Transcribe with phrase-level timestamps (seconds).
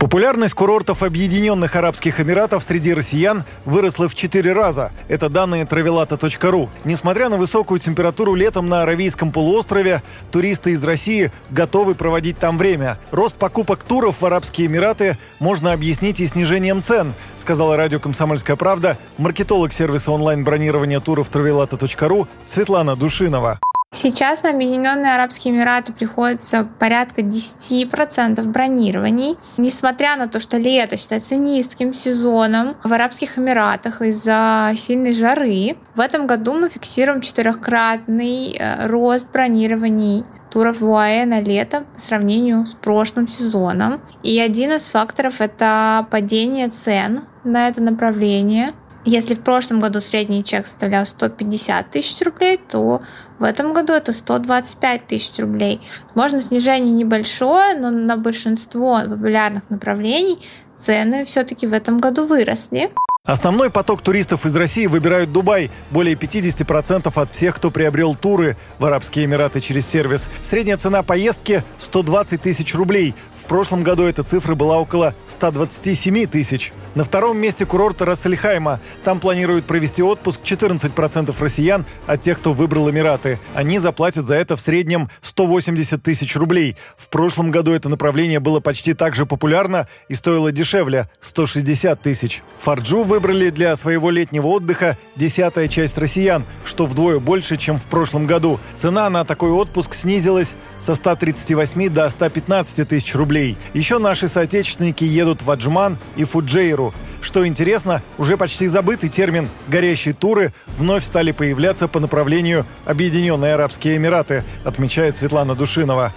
[0.00, 4.92] Популярность курортов Объединенных Арабских Эмиратов среди россиян выросла в 4 раза.
[5.08, 6.70] Это данные travelata.ru.
[6.84, 10.02] Несмотря на высокую температуру летом на Аравийском полуострове,
[10.32, 12.96] туристы из России готовы проводить там время.
[13.10, 18.96] Рост покупок туров в Арабские Эмираты можно объяснить и снижением цен, сказала радио «Комсомольская правда»
[19.18, 23.60] маркетолог сервиса онлайн-бронирования туров travelata.ru Светлана Душинова.
[23.92, 29.36] Сейчас на Объединенные Арабские Эмираты приходится порядка 10% бронирований.
[29.56, 36.00] Несмотря на то, что лето считается низким сезоном в Арабских Эмиратах из-за сильной жары, в
[36.00, 42.66] этом году мы фиксируем четырехкратный э, рост бронирований туров в УАЭ на лето по сравнению
[42.66, 44.00] с прошлым сезоном.
[44.22, 48.72] И один из факторов— это падение цен на это направление.
[49.04, 53.00] Если в прошлом году средний чек составлял 150 тысяч рублей, то
[53.38, 55.80] в этом году это 125 тысяч рублей.
[56.14, 60.38] Можно снижение небольшое, но на большинство популярных направлений
[60.76, 62.90] цены все-таки в этом году выросли.
[63.30, 65.70] Основной поток туристов из России выбирают Дубай.
[65.92, 70.28] Более 50% от всех, кто приобрел туры в Арабские Эмираты через сервис.
[70.42, 73.14] Средняя цена поездки– 120 тысяч рублей.
[73.36, 76.72] В прошлом году эта цифра была около 127 тысяч.
[76.96, 78.80] На втором месте курорта Рассельхайма.
[79.04, 83.38] Там планируют провести отпуск 14% россиян от тех, кто выбрал Эмираты.
[83.54, 86.76] Они заплатят за это в среднем 180 тысяч рублей.
[86.96, 92.42] В прошлом году это направление было почти так же популярно и стоило дешевле– 160 тысяч.
[92.58, 98.24] Фарджу выбрали для своего летнего отдыха десятая часть россиян, что вдвое больше, чем в прошлом
[98.24, 98.58] году.
[98.76, 103.58] Цена на такой отпуск снизилась со 138 до 115 тысяч рублей.
[103.74, 106.94] Еще наши соотечественники едут в Аджман и Фуджейру.
[107.20, 113.98] Что интересно, уже почти забытый термин «горящие туры» вновь стали появляться по направлению Объединенные Арабские
[113.98, 116.14] Эмираты, отмечает Светлана Душинова.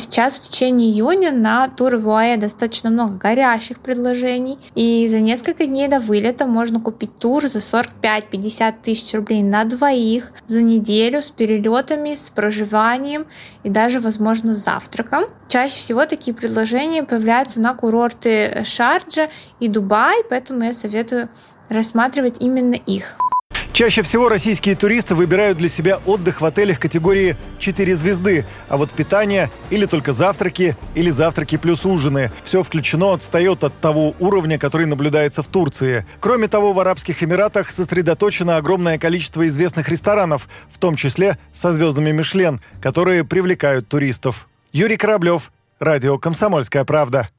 [0.00, 4.58] Сейчас в течение июня на тур в УАЭ достаточно много горящих предложений.
[4.74, 10.32] И за несколько дней до вылета можно купить тур за 45-50 тысяч рублей на двоих
[10.46, 13.26] за неделю с перелетами, с проживанием
[13.62, 15.24] и даже, возможно, с завтраком.
[15.48, 19.28] Чаще всего такие предложения появляются на курорты Шарджа
[19.60, 21.28] и Дубай, поэтому я советую
[21.68, 23.16] рассматривать именно их.
[23.80, 28.92] Чаще всего российские туристы выбирают для себя отдых в отелях категории 4 звезды, а вот
[28.92, 32.30] питание или только завтраки, или завтраки плюс ужины.
[32.44, 36.04] Все включено отстает от того уровня, который наблюдается в Турции.
[36.20, 42.10] Кроме того, в Арабских Эмиратах сосредоточено огромное количество известных ресторанов, в том числе со звездами
[42.10, 44.46] Мишлен, которые привлекают туристов.
[44.72, 47.30] Юрий Кораблев, Радио «Комсомольская правда».